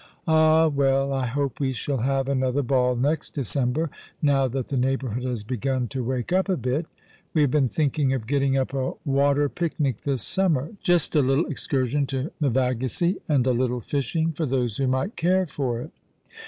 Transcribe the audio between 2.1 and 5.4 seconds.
another ball next December, now that the neighbourhood